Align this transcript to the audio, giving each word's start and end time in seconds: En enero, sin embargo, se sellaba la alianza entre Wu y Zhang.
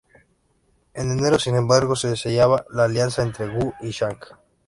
En 0.95 1.11
enero, 1.11 1.37
sin 1.37 1.53
embargo, 1.53 1.95
se 1.95 2.17
sellaba 2.17 2.65
la 2.71 2.85
alianza 2.85 3.21
entre 3.21 3.47
Wu 3.55 3.71
y 3.81 3.93
Zhang. 3.93 4.17